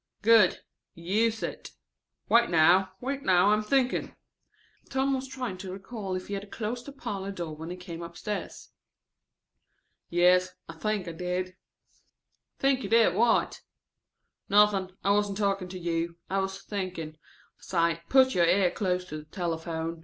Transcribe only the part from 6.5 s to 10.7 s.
closed the parlor door when he came upstairs. "Yes,